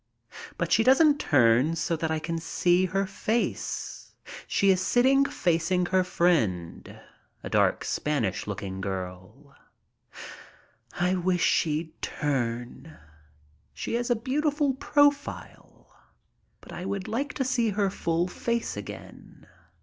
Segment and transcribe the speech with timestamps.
[0.57, 4.15] But she doesn't turn so that I can see her face.
[4.47, 6.99] She is sitting facing her friend,
[7.43, 9.55] a dark, Spanish looking girl.
[10.99, 12.97] J wish she'd turn.
[13.75, 15.91] She has a beautiful profile,
[16.61, 18.27] but I I FLY FROM PARIS TO LONDON 125 would like to see her full
[18.27, 19.45] face again.